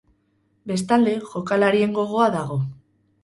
[0.71, 2.59] Bestalde, jokalarien gogoa dago.